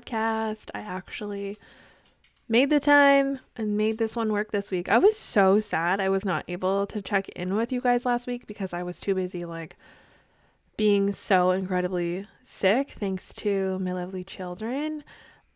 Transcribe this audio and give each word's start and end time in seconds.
podcast. 0.00 0.70
I 0.74 0.80
actually 0.80 1.58
made 2.48 2.70
the 2.70 2.80
time 2.80 3.38
and 3.56 3.76
made 3.76 3.98
this 3.98 4.16
one 4.16 4.32
work 4.32 4.50
this 4.50 4.70
week. 4.70 4.88
I 4.88 4.98
was 4.98 5.16
so 5.16 5.60
sad 5.60 6.00
I 6.00 6.08
was 6.08 6.24
not 6.24 6.44
able 6.48 6.86
to 6.88 7.00
check 7.00 7.28
in 7.30 7.54
with 7.54 7.72
you 7.72 7.80
guys 7.80 8.04
last 8.04 8.26
week 8.26 8.46
because 8.46 8.72
I 8.72 8.82
was 8.82 9.00
too 9.00 9.14
busy 9.14 9.44
like 9.44 9.76
being 10.76 11.12
so 11.12 11.50
incredibly 11.50 12.26
sick 12.42 12.90
thanks 12.90 13.32
to 13.34 13.78
my 13.78 13.92
lovely 13.92 14.24
children. 14.24 15.04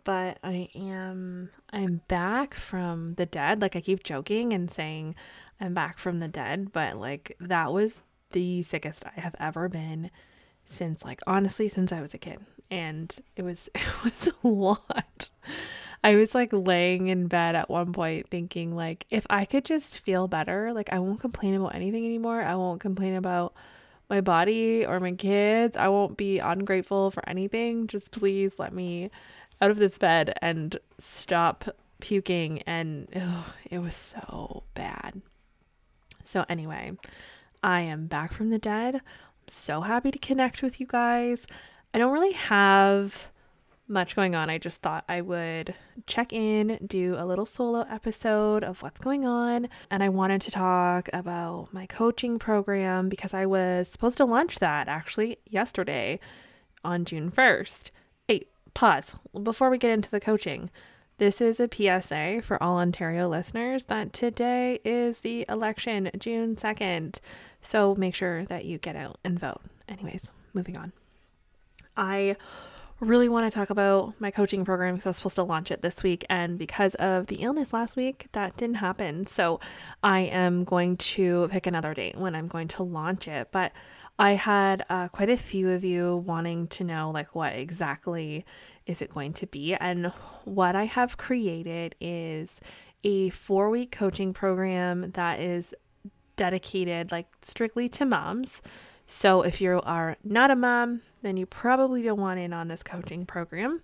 But 0.04 0.38
I 0.44 0.68
am 0.74 1.50
I'm 1.72 2.02
back 2.08 2.54
from 2.54 3.14
the 3.14 3.26
dead. 3.26 3.62
Like 3.62 3.74
I 3.74 3.80
keep 3.80 4.04
joking 4.04 4.52
and 4.52 4.70
saying 4.70 5.14
I'm 5.60 5.74
back 5.74 5.98
from 5.98 6.20
the 6.20 6.28
dead, 6.28 6.72
but 6.72 6.98
like 6.98 7.36
that 7.40 7.72
was 7.72 8.02
the 8.32 8.62
sickest 8.62 9.04
I 9.06 9.20
have 9.20 9.34
ever 9.40 9.68
been 9.68 10.10
since 10.68 11.04
like 11.04 11.20
honestly 11.26 11.68
since 11.68 11.92
I 11.92 12.00
was 12.00 12.14
a 12.14 12.18
kid. 12.18 12.38
And 12.70 13.14
it 13.36 13.42
was 13.42 13.68
it 13.74 14.04
was 14.04 14.28
a 14.28 14.48
lot. 14.48 15.30
I 16.02 16.16
was 16.16 16.34
like 16.34 16.52
laying 16.52 17.08
in 17.08 17.28
bed 17.28 17.54
at 17.54 17.70
one 17.70 17.92
point 17.92 18.28
thinking 18.28 18.74
like 18.74 19.06
if 19.10 19.26
I 19.30 19.44
could 19.44 19.64
just 19.64 20.00
feel 20.00 20.28
better, 20.28 20.72
like 20.72 20.92
I 20.92 20.98
won't 20.98 21.20
complain 21.20 21.54
about 21.54 21.74
anything 21.74 22.04
anymore. 22.04 22.42
I 22.42 22.56
won't 22.56 22.80
complain 22.80 23.14
about 23.14 23.54
my 24.10 24.20
body 24.20 24.84
or 24.84 25.00
my 25.00 25.12
kids. 25.12 25.76
I 25.76 25.88
won't 25.88 26.16
be 26.16 26.38
ungrateful 26.38 27.10
for 27.10 27.26
anything. 27.28 27.86
Just 27.86 28.10
please 28.10 28.58
let 28.58 28.72
me 28.72 29.10
out 29.60 29.70
of 29.70 29.78
this 29.78 29.96
bed 29.96 30.36
and 30.42 30.78
stop 30.98 31.74
puking 32.00 32.60
and 32.62 33.08
it 33.70 33.78
was 33.78 33.94
so 33.94 34.64
bad. 34.74 35.22
So 36.24 36.44
anyway, 36.48 36.92
I 37.62 37.80
am 37.82 38.06
back 38.06 38.32
from 38.32 38.50
the 38.50 38.58
dead. 38.58 39.00
So 39.46 39.80
happy 39.80 40.10
to 40.10 40.18
connect 40.18 40.62
with 40.62 40.80
you 40.80 40.86
guys. 40.86 41.46
I 41.92 41.98
don't 41.98 42.12
really 42.12 42.32
have 42.32 43.28
much 43.86 44.16
going 44.16 44.34
on. 44.34 44.48
I 44.48 44.58
just 44.58 44.80
thought 44.80 45.04
I 45.08 45.20
would 45.20 45.74
check 46.06 46.32
in, 46.32 46.78
do 46.86 47.16
a 47.18 47.26
little 47.26 47.46
solo 47.46 47.82
episode 47.82 48.64
of 48.64 48.80
what's 48.82 49.00
going 49.00 49.26
on. 49.26 49.68
And 49.90 50.02
I 50.02 50.08
wanted 50.08 50.40
to 50.42 50.50
talk 50.50 51.08
about 51.12 51.68
my 51.72 51.86
coaching 51.86 52.38
program 52.38 53.08
because 53.08 53.34
I 53.34 53.46
was 53.46 53.88
supposed 53.88 54.16
to 54.18 54.24
launch 54.24 54.58
that 54.60 54.88
actually 54.88 55.38
yesterday 55.48 56.18
on 56.82 57.04
June 57.04 57.30
1st. 57.30 57.90
Hey, 58.26 58.46
pause 58.72 59.14
before 59.42 59.70
we 59.70 59.78
get 59.78 59.90
into 59.90 60.10
the 60.10 60.20
coaching. 60.20 60.70
This 61.16 61.40
is 61.40 61.60
a 61.60 61.68
PSA 61.72 62.42
for 62.42 62.60
all 62.60 62.78
Ontario 62.78 63.28
listeners 63.28 63.84
that 63.84 64.12
today 64.12 64.80
is 64.84 65.20
the 65.20 65.46
election, 65.48 66.10
June 66.18 66.56
2nd. 66.56 67.18
So 67.62 67.94
make 67.94 68.16
sure 68.16 68.44
that 68.46 68.64
you 68.64 68.78
get 68.78 68.96
out 68.96 69.20
and 69.22 69.38
vote. 69.38 69.60
Anyways, 69.88 70.28
moving 70.54 70.76
on. 70.76 70.92
I 71.96 72.34
really 72.98 73.28
want 73.28 73.48
to 73.48 73.56
talk 73.56 73.70
about 73.70 74.14
my 74.18 74.32
coaching 74.32 74.64
program 74.64 74.96
because 74.96 75.06
I 75.06 75.10
was 75.10 75.16
supposed 75.18 75.34
to 75.36 75.44
launch 75.44 75.70
it 75.70 75.82
this 75.82 76.02
week. 76.02 76.24
And 76.28 76.58
because 76.58 76.96
of 76.96 77.28
the 77.28 77.36
illness 77.36 77.72
last 77.72 77.94
week, 77.94 78.26
that 78.32 78.56
didn't 78.56 78.76
happen. 78.76 79.28
So 79.28 79.60
I 80.02 80.20
am 80.20 80.64
going 80.64 80.96
to 80.96 81.46
pick 81.52 81.68
another 81.68 81.94
date 81.94 82.16
when 82.16 82.34
I'm 82.34 82.48
going 82.48 82.66
to 82.68 82.82
launch 82.82 83.28
it. 83.28 83.50
But 83.52 83.70
I 84.18 84.32
had 84.32 84.84
uh, 84.88 85.08
quite 85.08 85.30
a 85.30 85.36
few 85.36 85.70
of 85.70 85.82
you 85.82 86.22
wanting 86.26 86.68
to 86.68 86.84
know, 86.84 87.10
like, 87.10 87.34
what 87.34 87.54
exactly 87.54 88.44
is 88.86 89.02
it 89.02 89.12
going 89.12 89.32
to 89.34 89.46
be? 89.46 89.74
And 89.74 90.12
what 90.44 90.76
I 90.76 90.84
have 90.84 91.16
created 91.16 91.96
is 92.00 92.60
a 93.02 93.30
four 93.30 93.70
week 93.70 93.90
coaching 93.90 94.32
program 94.32 95.10
that 95.12 95.40
is 95.40 95.74
dedicated, 96.36 97.10
like, 97.10 97.26
strictly 97.42 97.88
to 97.90 98.04
moms. 98.04 98.62
So 99.06 99.42
if 99.42 99.60
you 99.60 99.80
are 99.84 100.16
not 100.22 100.50
a 100.50 100.56
mom, 100.56 101.02
then 101.22 101.36
you 101.36 101.46
probably 101.46 102.02
don't 102.02 102.20
want 102.20 102.40
in 102.40 102.52
on 102.52 102.68
this 102.68 102.82
coaching 102.82 103.26
program. 103.26 103.82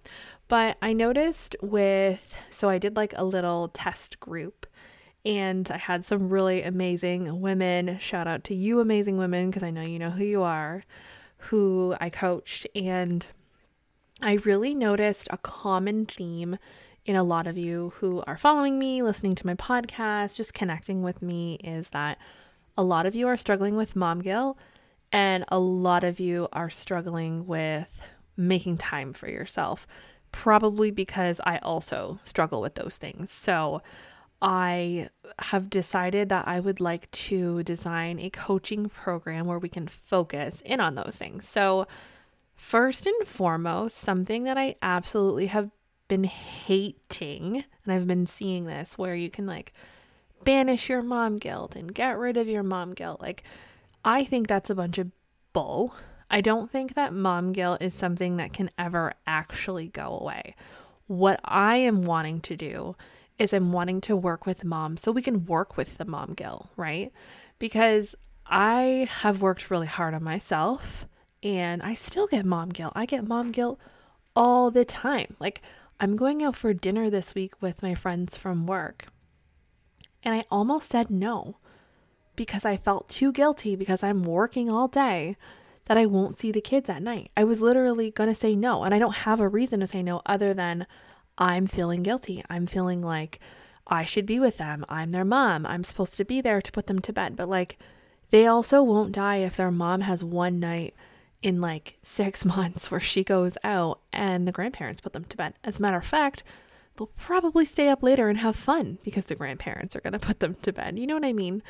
But 0.48 0.76
I 0.80 0.92
noticed 0.92 1.56
with, 1.60 2.34
so 2.50 2.68
I 2.68 2.78
did 2.78 2.96
like 2.96 3.14
a 3.16 3.24
little 3.24 3.68
test 3.68 4.20
group 4.20 4.66
and 5.24 5.70
I 5.70 5.76
had 5.76 6.04
some 6.04 6.28
really 6.28 6.62
amazing 6.62 7.40
women. 7.40 7.98
Shout 7.98 8.26
out 8.26 8.44
to 8.44 8.54
you, 8.54 8.80
amazing 8.80 9.18
women, 9.18 9.50
because 9.50 9.62
I 9.62 9.70
know 9.70 9.82
you 9.82 9.98
know 9.98 10.10
who 10.10 10.24
you 10.24 10.42
are, 10.42 10.84
who 11.38 11.94
I 12.00 12.10
coached. 12.10 12.66
And 12.74 13.26
I 14.22 14.34
really 14.44 14.74
noticed 14.74 15.28
a 15.30 15.38
common 15.38 16.06
theme 16.06 16.58
in 17.04 17.16
a 17.16 17.22
lot 17.22 17.46
of 17.46 17.58
you 17.58 17.92
who 17.96 18.22
are 18.26 18.36
following 18.36 18.78
me, 18.78 19.02
listening 19.02 19.34
to 19.34 19.46
my 19.46 19.54
podcast, 19.54 20.36
just 20.36 20.54
connecting 20.54 21.02
with 21.02 21.22
me 21.22 21.54
is 21.64 21.90
that 21.90 22.18
a 22.76 22.82
lot 22.82 23.06
of 23.06 23.14
you 23.14 23.26
are 23.28 23.36
struggling 23.36 23.76
with 23.76 23.96
mom 23.96 24.20
guilt 24.20 24.56
and 25.12 25.44
a 25.48 25.58
lot 25.58 26.04
of 26.04 26.20
you 26.20 26.48
are 26.52 26.70
struggling 26.70 27.46
with 27.46 28.00
making 28.36 28.78
time 28.78 29.12
for 29.12 29.28
yourself, 29.28 29.86
probably 30.32 30.90
because 30.90 31.40
I 31.44 31.58
also 31.58 32.20
struggle 32.24 32.60
with 32.60 32.74
those 32.74 32.96
things. 32.96 33.30
So, 33.30 33.82
I 34.42 35.08
have 35.38 35.68
decided 35.68 36.30
that 36.30 36.48
I 36.48 36.60
would 36.60 36.80
like 36.80 37.10
to 37.10 37.62
design 37.62 38.18
a 38.18 38.30
coaching 38.30 38.88
program 38.88 39.46
where 39.46 39.58
we 39.58 39.68
can 39.68 39.86
focus 39.86 40.62
in 40.64 40.80
on 40.80 40.94
those 40.94 41.16
things. 41.16 41.46
So, 41.46 41.86
first 42.56 43.06
and 43.06 43.26
foremost, 43.26 43.98
something 43.98 44.44
that 44.44 44.56
I 44.56 44.76
absolutely 44.80 45.46
have 45.46 45.70
been 46.08 46.24
hating, 46.24 47.64
and 47.84 47.92
I've 47.92 48.06
been 48.06 48.26
seeing 48.26 48.64
this 48.64 48.96
where 48.96 49.14
you 49.14 49.30
can 49.30 49.46
like 49.46 49.74
banish 50.44 50.88
your 50.88 51.02
mom 51.02 51.36
guilt 51.36 51.76
and 51.76 51.94
get 51.94 52.18
rid 52.18 52.36
of 52.36 52.48
your 52.48 52.62
mom 52.62 52.94
guilt. 52.94 53.20
Like, 53.20 53.44
I 54.04 54.24
think 54.24 54.48
that's 54.48 54.70
a 54.70 54.74
bunch 54.74 54.96
of 54.98 55.10
bull. 55.52 55.94
I 56.30 56.40
don't 56.40 56.70
think 56.70 56.94
that 56.94 57.12
mom 57.12 57.52
guilt 57.52 57.82
is 57.82 57.92
something 57.92 58.38
that 58.38 58.52
can 58.52 58.70
ever 58.78 59.12
actually 59.26 59.88
go 59.88 60.18
away. 60.18 60.54
What 61.08 61.40
I 61.44 61.76
am 61.76 62.02
wanting 62.02 62.40
to 62.42 62.56
do 62.56 62.96
is 63.40 63.54
I'm 63.54 63.72
wanting 63.72 64.02
to 64.02 64.14
work 64.14 64.44
with 64.44 64.64
mom 64.64 64.98
so 64.98 65.10
we 65.10 65.22
can 65.22 65.46
work 65.46 65.76
with 65.76 65.96
the 65.96 66.04
mom 66.04 66.34
guilt, 66.34 66.68
right? 66.76 67.10
Because 67.58 68.14
I 68.46 69.08
have 69.10 69.40
worked 69.40 69.70
really 69.70 69.86
hard 69.86 70.12
on 70.12 70.22
myself 70.22 71.06
and 71.42 71.82
I 71.82 71.94
still 71.94 72.26
get 72.26 72.44
mom 72.44 72.68
guilt. 72.68 72.92
I 72.94 73.06
get 73.06 73.26
mom 73.26 73.50
guilt 73.50 73.80
all 74.36 74.70
the 74.70 74.84
time. 74.84 75.36
Like, 75.40 75.62
I'm 75.98 76.16
going 76.16 76.42
out 76.42 76.54
for 76.54 76.74
dinner 76.74 77.08
this 77.08 77.34
week 77.34 77.54
with 77.62 77.82
my 77.82 77.94
friends 77.94 78.36
from 78.36 78.66
work. 78.66 79.06
And 80.22 80.34
I 80.34 80.44
almost 80.50 80.90
said 80.90 81.10
no 81.10 81.56
because 82.36 82.66
I 82.66 82.76
felt 82.76 83.08
too 83.08 83.32
guilty 83.32 83.74
because 83.74 84.02
I'm 84.02 84.22
working 84.22 84.68
all 84.70 84.86
day 84.86 85.36
that 85.86 85.96
I 85.96 86.04
won't 86.04 86.38
see 86.38 86.52
the 86.52 86.60
kids 86.60 86.90
at 86.90 87.02
night. 87.02 87.30
I 87.38 87.44
was 87.44 87.62
literally 87.62 88.10
going 88.10 88.28
to 88.28 88.34
say 88.38 88.54
no, 88.54 88.84
and 88.84 88.94
I 88.94 88.98
don't 88.98 89.14
have 89.14 89.40
a 89.40 89.48
reason 89.48 89.80
to 89.80 89.86
say 89.86 90.02
no 90.02 90.20
other 90.26 90.52
than 90.52 90.86
I'm 91.38 91.66
feeling 91.66 92.02
guilty. 92.02 92.42
I'm 92.50 92.66
feeling 92.66 93.02
like 93.02 93.40
I 93.86 94.04
should 94.04 94.26
be 94.26 94.38
with 94.38 94.58
them. 94.58 94.84
I'm 94.88 95.10
their 95.10 95.24
mom. 95.24 95.66
I'm 95.66 95.84
supposed 95.84 96.16
to 96.16 96.24
be 96.24 96.40
there 96.40 96.60
to 96.60 96.72
put 96.72 96.86
them 96.86 97.00
to 97.00 97.12
bed. 97.12 97.36
But 97.36 97.48
like, 97.48 97.78
they 98.30 98.46
also 98.46 98.82
won't 98.82 99.12
die 99.12 99.38
if 99.38 99.56
their 99.56 99.70
mom 99.70 100.02
has 100.02 100.22
one 100.22 100.60
night 100.60 100.94
in 101.42 101.60
like 101.60 101.98
six 102.02 102.44
months 102.44 102.90
where 102.90 103.00
she 103.00 103.24
goes 103.24 103.56
out 103.64 104.00
and 104.12 104.46
the 104.46 104.52
grandparents 104.52 105.00
put 105.00 105.12
them 105.12 105.24
to 105.24 105.36
bed. 105.36 105.54
As 105.64 105.78
a 105.78 105.82
matter 105.82 105.98
of 105.98 106.06
fact, 106.06 106.44
they'll 106.96 107.08
probably 107.16 107.64
stay 107.64 107.88
up 107.88 108.02
later 108.02 108.28
and 108.28 108.38
have 108.38 108.56
fun 108.56 108.98
because 109.02 109.24
the 109.26 109.34
grandparents 109.34 109.96
are 109.96 110.00
going 110.00 110.12
to 110.12 110.18
put 110.18 110.40
them 110.40 110.54
to 110.62 110.72
bed. 110.72 110.98
You 110.98 111.06
know 111.06 111.14
what 111.14 111.24
I 111.24 111.32
mean? 111.32 111.62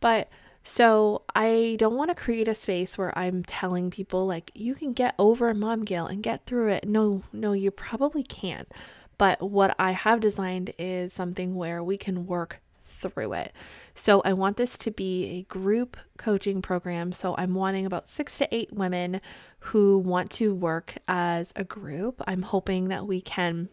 But 0.00 0.28
so 0.62 1.22
I 1.34 1.76
don't 1.78 1.94
want 1.94 2.10
to 2.10 2.14
create 2.14 2.48
a 2.48 2.54
space 2.54 2.98
where 2.98 3.16
I'm 3.16 3.44
telling 3.44 3.90
people 3.90 4.26
like 4.26 4.50
you 4.54 4.74
can 4.74 4.94
get 4.94 5.14
over 5.18 5.52
mom 5.54 5.84
guilt 5.84 6.10
and 6.10 6.22
get 6.22 6.44
through 6.44 6.70
it. 6.70 6.88
No, 6.88 7.22
no, 7.32 7.52
you 7.52 7.70
probably 7.70 8.22
can't. 8.22 8.68
But 9.18 9.40
what 9.42 9.74
I 9.78 9.92
have 9.92 10.20
designed 10.20 10.72
is 10.78 11.12
something 11.12 11.54
where 11.54 11.82
we 11.82 11.96
can 11.96 12.26
work 12.26 12.60
through 12.86 13.34
it. 13.34 13.52
So 13.94 14.20
I 14.24 14.32
want 14.32 14.56
this 14.56 14.76
to 14.78 14.90
be 14.90 15.26
a 15.26 15.42
group 15.42 15.96
coaching 16.18 16.62
program. 16.62 17.12
So 17.12 17.34
I'm 17.36 17.54
wanting 17.54 17.86
about 17.86 18.08
6 18.08 18.38
to 18.38 18.54
8 18.54 18.72
women 18.72 19.20
who 19.60 19.98
want 19.98 20.30
to 20.32 20.54
work 20.54 20.94
as 21.08 21.52
a 21.56 21.64
group. 21.64 22.22
I'm 22.26 22.42
hoping 22.42 22.88
that 22.88 23.06
we 23.06 23.20
can 23.20 23.68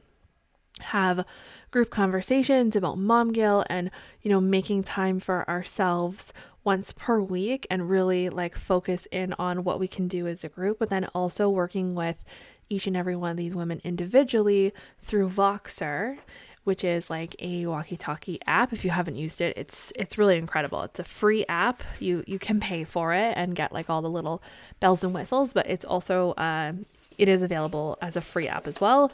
have 0.79 1.25
group 1.71 1.89
conversations 1.91 2.75
about 2.75 2.97
mom 2.97 3.31
guilt 3.31 3.67
and 3.69 3.91
you 4.23 4.31
know 4.31 4.41
making 4.41 4.81
time 4.81 5.19
for 5.19 5.47
ourselves 5.47 6.33
once 6.63 6.93
per 6.93 7.19
week 7.19 7.67
and 7.69 7.89
really 7.89 8.29
like 8.29 8.55
focus 8.55 9.07
in 9.11 9.33
on 9.39 9.63
what 9.63 9.79
we 9.79 9.87
can 9.87 10.07
do 10.07 10.27
as 10.27 10.43
a 10.43 10.49
group 10.49 10.79
but 10.79 10.89
then 10.89 11.05
also 11.13 11.49
working 11.49 11.93
with 11.95 12.23
each 12.69 12.87
and 12.87 12.95
every 12.95 13.15
one 13.15 13.31
of 13.31 13.37
these 13.37 13.53
women 13.53 13.81
individually 13.83 14.73
through 15.01 15.29
Voxer 15.29 16.17
which 16.63 16.85
is 16.85 17.09
like 17.09 17.35
a 17.39 17.65
walkie-talkie 17.65 18.39
app. 18.47 18.71
If 18.71 18.85
you 18.85 18.91
haven't 18.91 19.17
used 19.17 19.41
it 19.41 19.57
it's 19.57 19.91
it's 19.95 20.17
really 20.17 20.37
incredible. 20.37 20.81
It's 20.83 20.99
a 20.99 21.03
free 21.03 21.45
app. 21.49 21.83
You 21.99 22.23
you 22.25 22.39
can 22.39 22.59
pay 22.59 22.85
for 22.85 23.13
it 23.13 23.33
and 23.35 23.55
get 23.55 23.73
like 23.73 23.89
all 23.89 24.01
the 24.01 24.09
little 24.09 24.41
bells 24.79 25.03
and 25.03 25.13
whistles 25.13 25.53
but 25.53 25.67
it's 25.67 25.85
also 25.85 26.31
uh, 26.31 26.71
it 27.17 27.27
is 27.27 27.41
available 27.41 27.97
as 28.01 28.15
a 28.15 28.21
free 28.21 28.47
app 28.47 28.67
as 28.67 28.79
well. 28.79 29.11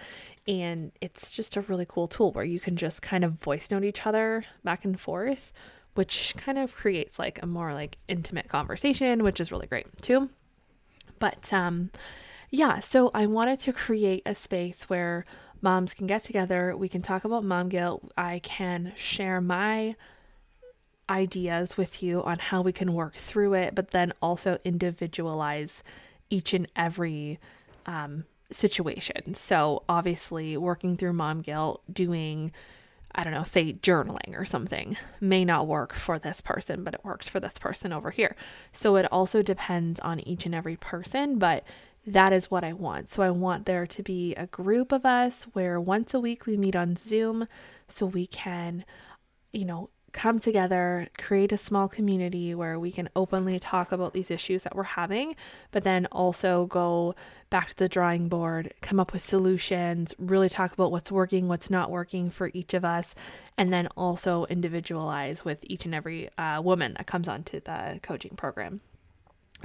And 0.48 0.92
it's 1.02 1.32
just 1.32 1.58
a 1.58 1.62
really 1.62 1.86
cool 1.88 2.08
tool 2.08 2.32
where 2.32 2.46
you 2.46 2.60
can 2.60 2.76
just 2.76 3.02
kind 3.02 3.24
of 3.24 3.34
voice 3.34 3.70
note 3.70 3.84
each 3.84 4.06
other 4.06 4.46
back 4.64 4.86
and 4.86 5.00
forth, 5.00 5.52
which 6.00 6.34
kind 6.38 6.58
of 6.58 6.74
creates 6.74 7.20
like 7.20 7.44
a 7.44 7.46
more 7.46 7.74
like 7.74 7.98
intimate 8.08 8.48
conversation, 8.48 9.22
which 9.22 9.42
is 9.42 9.52
really 9.52 9.68
great 9.68 9.86
too. 10.02 10.30
But 11.20 11.52
um 11.52 11.92
yeah, 12.52 12.80
so 12.80 13.12
I 13.14 13.26
wanted 13.26 13.60
to 13.60 13.74
create 13.74 14.24
a 14.26 14.34
space 14.34 14.84
where 14.84 15.26
moms 15.62 15.94
can 15.94 16.08
get 16.08 16.24
together. 16.24 16.74
We 16.78 16.88
can 16.88 17.02
talk 17.02 17.26
about 17.26 17.44
mom 17.44 17.68
guilt. 17.68 18.14
I 18.16 18.40
can 18.40 18.94
share 18.96 19.42
my 19.42 19.98
ideas 21.10 21.76
with 21.76 22.02
you 22.02 22.24
on 22.24 22.40
how 22.40 22.62
we 22.62 22.72
can 22.72 22.94
work 22.94 23.16
through 23.16 23.56
it, 23.56 23.76
but 23.76 23.92
then 23.92 24.14
also 24.22 24.58
individualize 24.64 25.84
each 26.30 26.54
and 26.54 26.66
every 26.78 27.40
um, 27.88 28.24
situation. 28.54 29.34
So, 29.34 29.84
obviously, 29.90 30.56
working 30.56 30.96
through 30.96 31.12
mom 31.12 31.42
guilt, 31.42 31.82
doing, 31.92 32.54
I 33.16 33.24
don't 33.24 33.34
know, 33.34 33.44
say 33.44 33.74
journaling 33.74 34.38
or 34.40 34.46
something 34.46 34.96
may 35.20 35.44
not 35.44 35.68
work 35.68 35.94
for 35.94 36.20
this 36.20 36.42
person, 36.42 36.84
but 36.84 36.94
it 36.94 37.04
works 37.04 37.28
for 37.28 37.40
this 37.40 37.58
person 37.58 37.92
over 37.92 38.12
here. 38.12 38.36
So, 38.72 38.96
it 38.96 39.12
also 39.12 39.42
depends 39.42 40.00
on 40.02 40.20
each 40.22 40.46
and 40.46 40.54
every 40.54 40.78
person, 40.78 41.40
but 41.40 41.64
that 42.06 42.32
is 42.34 42.52
what 42.52 42.64
I 42.64 42.74
want. 42.74 43.10
So, 43.10 43.24
I 43.24 43.32
want 43.32 43.66
there 43.66 43.88
to 43.88 44.04
be 44.04 44.36
a 44.36 44.48
group 44.48 44.92
of 44.92 45.06
us 45.06 45.44
where 45.54 45.80
once 45.82 46.14
a 46.14 46.20
week 46.20 46.46
we 46.46 46.56
meet 46.56 46.76
on 46.76 46.96
Zoom 46.96 47.48
so 47.88 48.06
we 48.06 48.28
can, 48.28 48.86
you 49.52 49.66
know, 49.66 49.90
come 50.14 50.40
together, 50.40 51.08
create 51.18 51.52
a 51.52 51.58
small 51.58 51.88
community 51.88 52.56
where 52.56 52.80
we 52.80 52.92
can 52.92 53.10
openly 53.16 53.60
talk 53.60 53.92
about 53.92 54.14
these 54.14 54.32
issues 54.32 54.64
that 54.64 54.76
we're 54.76 54.84
having, 54.84 55.36
but 55.72 55.84
then 55.84 56.08
also 56.12 56.66
go 56.66 57.16
back 57.50 57.70
to 57.70 57.76
the 57.78 57.90
drawing 57.90 58.28
board, 58.30 58.74
come 58.82 59.00
up 59.00 59.14
with 59.14 59.22
solutions, 59.22 60.14
really 60.18 60.50
talk 60.50 60.74
about 60.74 60.92
what's 60.92 61.12
working, 61.12 61.48
what's 61.48 61.70
not 61.70 61.92
working 61.92 62.30
for 62.30 62.52
each 62.54 62.74
of 62.74 62.86
us, 62.86 63.16
and 63.58 63.74
then 63.74 63.88
also 63.98 64.46
individualize 64.46 65.44
with 65.44 65.60
each 65.64 65.86
and 65.86 65.96
every 65.96 66.30
uh, 66.38 66.62
woman 66.62 66.94
that 66.98 67.08
comes 67.08 67.28
onto 67.28 67.60
the 67.60 68.00
coaching 68.04 68.36
program. 68.36 68.82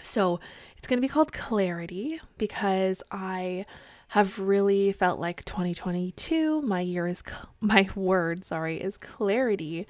So 0.03 0.41
it's 0.77 0.87
going 0.87 0.99
to 0.99 1.07
be 1.07 1.13
called 1.13 1.33
Clarity 1.33 2.21
because 2.39 3.03
I 3.11 3.67
have 4.09 4.39
really 4.39 4.93
felt 4.93 5.19
like 5.19 5.45
2022 5.45 6.63
my 6.63 6.81
year 6.81 7.07
is 7.07 7.23
my 7.61 7.89
word 7.97 8.45
sorry 8.45 8.81
is 8.81 8.97
clarity 8.97 9.87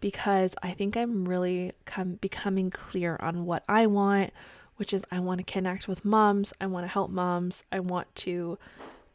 because 0.00 0.54
I 0.62 0.72
think 0.72 0.96
I'm 0.96 1.28
really 1.28 1.72
becoming 2.20 2.70
clear 2.70 3.16
on 3.20 3.44
what 3.46 3.64
I 3.68 3.86
want, 3.86 4.32
which 4.76 4.92
is 4.92 5.04
I 5.10 5.20
want 5.20 5.38
to 5.38 5.52
connect 5.52 5.88
with 5.88 6.04
moms, 6.04 6.52
I 6.60 6.66
want 6.66 6.84
to 6.84 6.88
help 6.88 7.10
moms, 7.10 7.64
I 7.72 7.80
want 7.80 8.14
to 8.16 8.58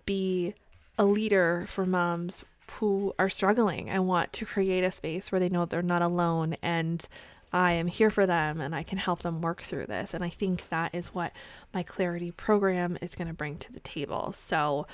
be 0.06 0.54
a 0.98 1.06
leader 1.06 1.66
for 1.70 1.86
moms 1.86 2.44
who 2.80 3.14
are 3.20 3.30
struggling. 3.30 3.90
I 3.90 4.00
want 4.00 4.34
to 4.34 4.46
create 4.46 4.84
a 4.84 4.92
space 4.92 5.32
where 5.32 5.40
they 5.40 5.50
know 5.50 5.66
they're 5.66 5.82
not 5.82 6.02
alone 6.02 6.56
and 6.62 7.06
I 7.54 7.74
am 7.74 7.88
here 7.88 8.10
for 8.10 8.26
them 8.26 8.62
and 8.62 8.74
I 8.74 8.84
can 8.84 8.98
help 8.98 9.24
them 9.24 9.42
work 9.42 9.62
through 9.62 9.88
this. 9.88 10.14
And 10.14 10.24
I 10.24 10.30
think 10.30 10.70
that 10.70 10.96
is 10.96 11.08
what 11.08 11.34
my 11.74 11.84
clarity 11.84 12.32
program 12.32 12.98
is 13.02 13.16
going 13.16 13.28
to 13.28 13.34
bring 13.34 13.58
to 13.58 13.74
the 13.74 13.82
table. 13.82 14.32
So 14.32 14.88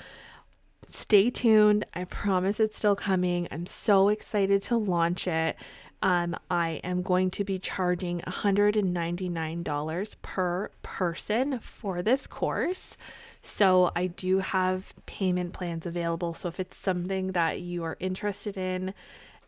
stay 0.90 1.30
tuned. 1.30 1.84
I 1.94 2.04
promise 2.04 2.60
it's 2.60 2.76
still 2.76 2.96
coming. 2.96 3.48
I'm 3.50 3.66
so 3.66 4.08
excited 4.08 4.62
to 4.62 4.76
launch 4.76 5.26
it. 5.26 5.56
Um, 6.00 6.36
I 6.50 6.80
am 6.84 7.02
going 7.02 7.30
to 7.32 7.44
be 7.44 7.58
charging 7.58 8.20
$199 8.20 10.14
per 10.22 10.70
person 10.82 11.58
for 11.58 12.02
this 12.02 12.26
course. 12.26 12.96
So 13.42 13.90
I 13.96 14.06
do 14.06 14.38
have 14.38 14.94
payment 15.06 15.52
plans 15.54 15.86
available. 15.86 16.34
So 16.34 16.48
if 16.48 16.60
it's 16.60 16.76
something 16.76 17.32
that 17.32 17.60
you 17.60 17.82
are 17.84 17.96
interested 17.98 18.56
in 18.56 18.94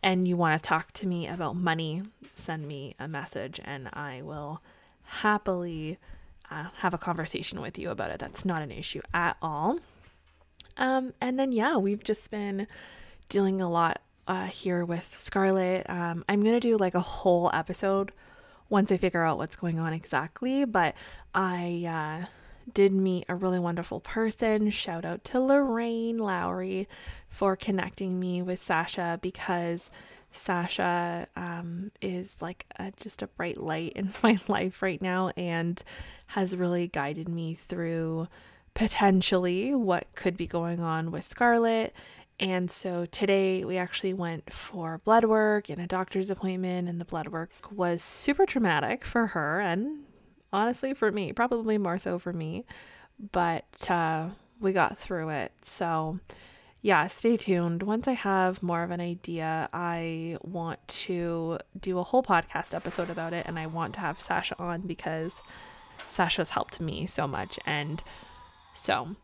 and 0.02 0.26
you 0.26 0.36
want 0.36 0.60
to 0.60 0.66
talk 0.66 0.92
to 0.94 1.06
me 1.06 1.28
about 1.28 1.54
money, 1.54 2.02
send 2.34 2.66
me 2.66 2.96
a 2.98 3.06
message 3.06 3.60
and 3.64 3.88
I 3.92 4.22
will 4.22 4.60
happily 5.04 5.98
uh, 6.50 6.66
have 6.78 6.94
a 6.94 6.98
conversation 6.98 7.60
with 7.60 7.78
you 7.78 7.90
about 7.90 8.10
it. 8.10 8.18
That's 8.18 8.44
not 8.44 8.62
an 8.62 8.72
issue 8.72 9.02
at 9.14 9.36
all. 9.40 9.78
Um, 10.76 11.12
and 11.20 11.38
then, 11.38 11.52
yeah, 11.52 11.76
we've 11.76 12.02
just 12.02 12.30
been 12.30 12.66
dealing 13.28 13.60
a 13.60 13.70
lot 13.70 14.00
uh, 14.26 14.46
here 14.46 14.84
with 14.84 15.16
Scarlett. 15.18 15.88
Um, 15.88 16.24
I'm 16.28 16.42
going 16.42 16.54
to 16.54 16.60
do 16.60 16.76
like 16.76 16.94
a 16.94 17.00
whole 17.00 17.50
episode 17.52 18.12
once 18.68 18.92
I 18.92 18.96
figure 18.96 19.24
out 19.24 19.38
what's 19.38 19.56
going 19.56 19.80
on 19.80 19.92
exactly, 19.92 20.64
but 20.64 20.94
I 21.34 22.22
uh, 22.22 22.26
did 22.72 22.92
meet 22.92 23.24
a 23.28 23.34
really 23.34 23.58
wonderful 23.58 24.00
person. 24.00 24.70
Shout 24.70 25.04
out 25.04 25.24
to 25.24 25.40
Lorraine 25.40 26.18
Lowry 26.18 26.88
for 27.28 27.56
connecting 27.56 28.18
me 28.18 28.42
with 28.42 28.60
Sasha 28.60 29.18
because 29.20 29.90
Sasha 30.32 31.26
um, 31.36 31.90
is 32.00 32.36
like 32.40 32.66
a, 32.78 32.92
just 32.92 33.22
a 33.22 33.26
bright 33.26 33.58
light 33.58 33.92
in 33.96 34.12
my 34.22 34.38
life 34.48 34.82
right 34.82 35.02
now 35.02 35.30
and 35.36 35.82
has 36.28 36.56
really 36.56 36.86
guided 36.86 37.28
me 37.28 37.54
through 37.54 38.28
potentially 38.74 39.74
what 39.74 40.06
could 40.14 40.36
be 40.36 40.46
going 40.46 40.80
on 40.80 41.10
with 41.10 41.24
Scarlett. 41.24 41.94
And 42.38 42.70
so 42.70 43.04
today 43.06 43.64
we 43.64 43.76
actually 43.76 44.14
went 44.14 44.52
for 44.52 44.98
blood 45.04 45.24
work 45.24 45.68
and 45.68 45.80
a 45.80 45.86
doctor's 45.86 46.30
appointment, 46.30 46.88
and 46.88 47.00
the 47.00 47.04
blood 47.04 47.28
work 47.28 47.50
was 47.70 48.02
super 48.02 48.46
traumatic 48.46 49.04
for 49.04 49.28
her 49.28 49.60
and 49.60 50.04
honestly 50.52 50.94
for 50.94 51.12
me, 51.12 51.32
probably 51.32 51.78
more 51.78 51.98
so 51.98 52.18
for 52.18 52.32
me. 52.32 52.64
But 53.32 53.90
uh, 53.90 54.30
we 54.60 54.72
got 54.72 54.98
through 54.98 55.30
it. 55.30 55.52
So, 55.62 56.18
yeah, 56.82 57.06
stay 57.08 57.36
tuned. 57.36 57.82
Once 57.82 58.08
I 58.08 58.12
have 58.12 58.62
more 58.62 58.82
of 58.82 58.90
an 58.90 59.00
idea, 59.00 59.68
I 59.72 60.38
want 60.42 60.86
to 60.88 61.58
do 61.78 61.98
a 61.98 62.02
whole 62.02 62.22
podcast 62.22 62.72
episode 62.74 63.10
about 63.10 63.34
it, 63.34 63.44
and 63.46 63.58
I 63.58 63.66
want 63.66 63.94
to 63.94 64.00
have 64.00 64.18
Sasha 64.18 64.58
on 64.58 64.82
because 64.82 65.42
Sasha's 66.06 66.50
helped 66.50 66.80
me 66.80 67.04
so 67.06 67.26
much. 67.26 67.58
And 67.66 68.02
so 68.80 69.14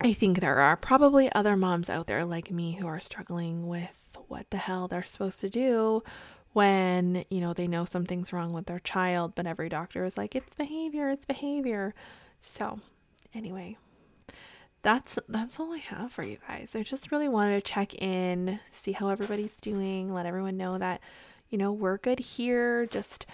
I 0.00 0.12
think 0.12 0.38
there 0.38 0.58
are 0.58 0.76
probably 0.76 1.32
other 1.32 1.56
moms 1.56 1.90
out 1.90 2.06
there 2.06 2.24
like 2.24 2.52
me 2.52 2.74
who 2.74 2.86
are 2.86 3.00
struggling 3.00 3.66
with 3.66 3.90
what 4.28 4.48
the 4.50 4.56
hell 4.56 4.86
they're 4.86 5.02
supposed 5.02 5.40
to 5.40 5.50
do 5.50 6.04
when, 6.52 7.24
you 7.28 7.40
know, 7.40 7.52
they 7.52 7.66
know 7.66 7.84
something's 7.84 8.32
wrong 8.32 8.52
with 8.52 8.66
their 8.66 8.78
child, 8.78 9.34
but 9.34 9.48
every 9.48 9.68
doctor 9.68 10.04
is 10.04 10.16
like, 10.16 10.36
it's 10.36 10.54
behavior, 10.54 11.08
it's 11.08 11.26
behavior. 11.26 11.92
So, 12.40 12.78
anyway, 13.34 13.76
that's 14.82 15.18
that's 15.28 15.58
all 15.58 15.74
I 15.74 15.78
have 15.78 16.12
for 16.12 16.22
you 16.22 16.36
guys. 16.46 16.76
I 16.76 16.84
just 16.84 17.10
really 17.10 17.28
wanted 17.28 17.56
to 17.64 17.72
check 17.72 17.94
in, 17.94 18.60
see 18.70 18.92
how 18.92 19.08
everybody's 19.08 19.56
doing, 19.56 20.14
let 20.14 20.24
everyone 20.24 20.56
know 20.56 20.78
that, 20.78 21.00
you 21.50 21.58
know, 21.58 21.72
we're 21.72 21.98
good 21.98 22.20
here, 22.20 22.86
just 22.86 23.26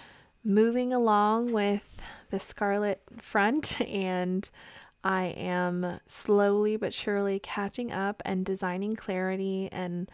moving 0.43 0.91
along 0.91 1.51
with 1.51 2.01
the 2.31 2.39
Scarlett 2.39 3.03
front 3.19 3.79
and 3.87 4.49
I 5.05 5.25
am 5.37 5.99
slowly 6.07 6.77
but 6.77 6.91
surely 6.91 7.39
catching 7.39 7.91
up 7.91 8.23
and 8.25 8.43
designing 8.43 8.95
clarity, 8.95 9.69
and 9.71 10.09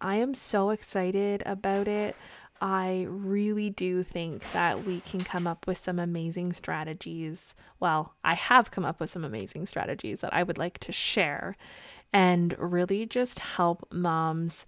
I 0.00 0.18
am 0.18 0.34
so 0.34 0.70
excited 0.70 1.42
about 1.44 1.88
it. 1.88 2.14
I 2.60 3.06
really 3.08 3.70
do 3.70 4.04
think 4.04 4.44
that 4.52 4.84
we 4.84 5.00
can 5.00 5.20
come 5.20 5.48
up 5.48 5.66
with 5.66 5.78
some 5.78 5.98
amazing 5.98 6.52
strategies. 6.52 7.56
Well, 7.80 8.14
I 8.24 8.34
have 8.34 8.70
come 8.70 8.84
up 8.84 9.00
with 9.00 9.10
some 9.10 9.24
amazing 9.24 9.66
strategies 9.66 10.20
that 10.20 10.32
I 10.32 10.44
would 10.44 10.58
like 10.58 10.78
to 10.78 10.92
share 10.92 11.56
and 12.12 12.56
really 12.56 13.04
just 13.04 13.40
help 13.40 13.86
moms 13.92 14.64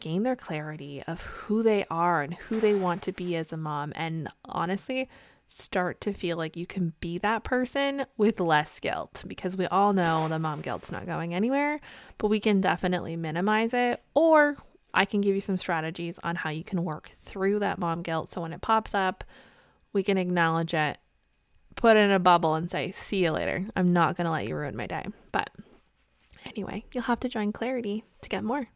gain 0.00 0.22
their 0.22 0.36
clarity 0.36 1.02
of 1.08 1.22
who 1.22 1.64
they 1.64 1.84
are 1.90 2.22
and 2.22 2.34
who 2.34 2.60
they 2.60 2.74
want 2.74 3.02
to 3.02 3.12
be 3.12 3.34
as 3.34 3.52
a 3.52 3.56
mom. 3.56 3.92
And 3.96 4.28
honestly, 4.44 5.08
start 5.48 6.00
to 6.02 6.12
feel 6.12 6.36
like 6.36 6.56
you 6.56 6.66
can 6.66 6.92
be 7.00 7.18
that 7.18 7.42
person 7.42 8.06
with 8.16 8.38
less 8.38 8.78
guilt 8.78 9.24
because 9.26 9.56
we 9.56 9.66
all 9.66 9.92
know 9.92 10.28
the 10.28 10.38
mom 10.38 10.60
guilt's 10.60 10.92
not 10.92 11.06
going 11.06 11.34
anywhere, 11.34 11.80
but 12.18 12.28
we 12.28 12.38
can 12.38 12.60
definitely 12.60 13.16
minimize 13.16 13.72
it 13.72 14.02
or 14.14 14.56
I 14.94 15.04
can 15.04 15.20
give 15.20 15.34
you 15.34 15.40
some 15.40 15.58
strategies 15.58 16.18
on 16.22 16.36
how 16.36 16.50
you 16.50 16.64
can 16.64 16.84
work 16.84 17.10
through 17.16 17.60
that 17.60 17.78
mom 17.78 18.02
guilt 18.02 18.30
so 18.30 18.42
when 18.42 18.52
it 18.52 18.60
pops 18.60 18.94
up, 18.94 19.24
we 19.92 20.02
can 20.02 20.18
acknowledge 20.18 20.74
it, 20.74 20.98
put 21.76 21.96
it 21.96 22.00
in 22.00 22.10
a 22.10 22.18
bubble 22.18 22.54
and 22.54 22.70
say, 22.70 22.92
"See 22.92 23.24
you 23.24 23.30
later. 23.30 23.66
I'm 23.74 23.92
not 23.92 24.16
going 24.16 24.26
to 24.26 24.30
let 24.30 24.46
you 24.46 24.54
ruin 24.54 24.76
my 24.76 24.86
day." 24.86 25.06
But 25.32 25.50
anyway, 26.44 26.84
you'll 26.92 27.04
have 27.04 27.20
to 27.20 27.28
join 27.28 27.52
Clarity 27.52 28.04
to 28.22 28.28
get 28.28 28.44
more. 28.44 28.68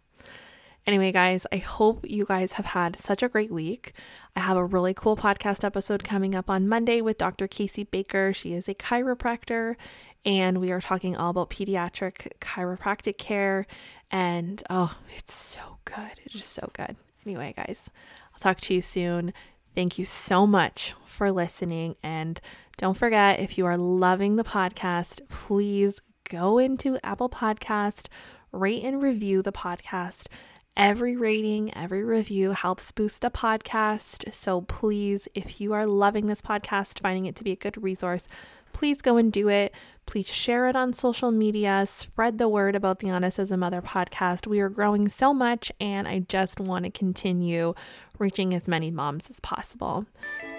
Anyway, 0.84 1.12
guys, 1.12 1.46
I 1.52 1.58
hope 1.58 2.04
you 2.10 2.24
guys 2.24 2.52
have 2.52 2.66
had 2.66 2.98
such 2.98 3.22
a 3.22 3.28
great 3.28 3.52
week. 3.52 3.92
I 4.34 4.40
have 4.40 4.56
a 4.56 4.64
really 4.64 4.92
cool 4.94 5.16
podcast 5.16 5.62
episode 5.62 6.02
coming 6.02 6.34
up 6.34 6.50
on 6.50 6.68
Monday 6.68 7.00
with 7.00 7.18
Dr. 7.18 7.46
Casey 7.46 7.84
Baker. 7.84 8.32
She 8.34 8.52
is 8.52 8.68
a 8.68 8.74
chiropractor, 8.74 9.76
and 10.24 10.60
we 10.60 10.72
are 10.72 10.80
talking 10.80 11.16
all 11.16 11.30
about 11.30 11.50
pediatric 11.50 12.32
chiropractic 12.40 13.16
care. 13.16 13.64
And 14.10 14.60
oh, 14.70 14.96
it's 15.16 15.32
so 15.32 15.78
good. 15.84 16.18
It 16.24 16.34
is 16.34 16.46
so 16.46 16.68
good. 16.72 16.96
Anyway, 17.24 17.54
guys, 17.56 17.88
I'll 18.34 18.40
talk 18.40 18.60
to 18.62 18.74
you 18.74 18.82
soon. 18.82 19.32
Thank 19.76 20.00
you 20.00 20.04
so 20.04 20.48
much 20.48 20.94
for 21.06 21.30
listening. 21.30 21.94
And 22.02 22.40
don't 22.76 22.96
forget, 22.96 23.38
if 23.38 23.56
you 23.56 23.66
are 23.66 23.76
loving 23.76 24.34
the 24.34 24.42
podcast, 24.42 25.20
please 25.28 26.00
go 26.28 26.58
into 26.58 26.98
Apple 27.04 27.28
Podcast, 27.28 28.08
rate 28.50 28.82
and 28.82 29.00
review 29.00 29.42
the 29.42 29.52
podcast 29.52 30.26
Every 30.76 31.16
rating, 31.16 31.76
every 31.76 32.02
review 32.02 32.52
helps 32.52 32.92
boost 32.92 33.24
a 33.24 33.30
podcast. 33.30 34.32
So 34.32 34.62
please, 34.62 35.28
if 35.34 35.60
you 35.60 35.74
are 35.74 35.86
loving 35.86 36.26
this 36.26 36.40
podcast, 36.40 37.00
finding 37.00 37.26
it 37.26 37.36
to 37.36 37.44
be 37.44 37.52
a 37.52 37.56
good 37.56 37.82
resource, 37.82 38.26
please 38.72 39.02
go 39.02 39.18
and 39.18 39.30
do 39.30 39.48
it. 39.48 39.74
Please 40.06 40.28
share 40.28 40.68
it 40.68 40.74
on 40.74 40.92
social 40.92 41.30
media, 41.30 41.84
spread 41.86 42.38
the 42.38 42.48
word 42.48 42.74
about 42.74 42.98
the 42.98 43.10
Honest 43.10 43.38
as 43.38 43.50
a 43.50 43.56
Mother 43.56 43.82
podcast. 43.82 44.46
We 44.46 44.60
are 44.60 44.68
growing 44.68 45.08
so 45.08 45.32
much, 45.32 45.70
and 45.78 46.08
I 46.08 46.20
just 46.20 46.58
want 46.58 46.86
to 46.86 46.90
continue 46.90 47.74
reaching 48.18 48.54
as 48.54 48.66
many 48.66 48.90
moms 48.90 49.28
as 49.30 49.40
possible. 49.40 50.06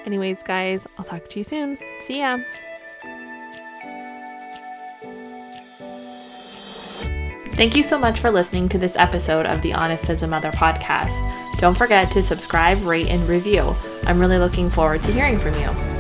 Anyways, 0.05 0.43
guys, 0.43 0.87
I'll 0.97 1.05
talk 1.05 1.27
to 1.27 1.39
you 1.39 1.43
soon. 1.43 1.77
See 2.01 2.19
ya. 2.19 2.37
Thank 7.55 7.75
you 7.75 7.83
so 7.83 7.99
much 7.99 8.19
for 8.19 8.31
listening 8.31 8.67
to 8.69 8.79
this 8.79 8.95
episode 8.95 9.45
of 9.45 9.61
the 9.61 9.73
Honest 9.73 10.09
as 10.09 10.23
a 10.23 10.27
Mother 10.27 10.49
podcast. 10.49 11.21
Don't 11.59 11.77
forget 11.77 12.11
to 12.11 12.23
subscribe, 12.23 12.81
rate, 12.81 13.07
and 13.07 13.29
review. 13.29 13.75
I'm 14.07 14.19
really 14.19 14.39
looking 14.39 14.71
forward 14.71 15.03
to 15.03 15.11
hearing 15.11 15.37
from 15.37 15.53
you. 15.61 15.92